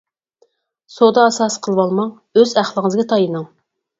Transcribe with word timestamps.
سودا 0.93 1.25
ئاساسى 1.25 1.59
قىلىۋالماڭ، 1.67 2.09
ئۆز 2.39 2.57
ئەقلىڭىزگە 2.61 3.09
تايىنىڭ. 3.15 3.49